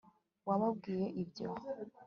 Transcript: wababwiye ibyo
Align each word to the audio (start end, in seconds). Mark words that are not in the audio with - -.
wababwiye 0.47 1.07
ibyo 1.21 1.49